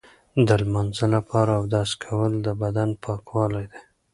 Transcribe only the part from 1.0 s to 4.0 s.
لپاره اودس کول د بدن پاکوالی دی.